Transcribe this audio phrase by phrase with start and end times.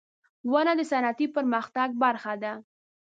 [0.51, 2.53] •ونه د صنعتي پرمختګ برخه ده.